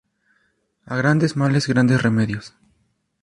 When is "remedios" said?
2.01-2.55